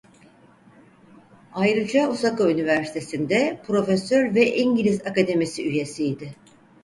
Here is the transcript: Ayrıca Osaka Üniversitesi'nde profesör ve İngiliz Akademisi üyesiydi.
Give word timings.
Ayrıca 1.53 2.09
Osaka 2.09 2.51
Üniversitesi'nde 2.51 3.61
profesör 3.67 4.35
ve 4.35 4.57
İngiliz 4.57 5.01
Akademisi 5.01 5.67
üyesiydi. 5.67 6.33